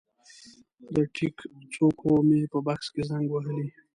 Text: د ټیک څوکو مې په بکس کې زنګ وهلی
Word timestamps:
د 0.93 0.95
ټیک 1.15 1.37
څوکو 1.73 2.09
مې 2.27 2.39
په 2.51 2.59
بکس 2.65 2.87
کې 2.93 3.01
زنګ 3.09 3.25
وهلی 3.29 3.67